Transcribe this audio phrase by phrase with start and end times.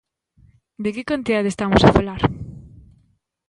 [0.83, 2.21] ¿De que cantidade estamos a falar?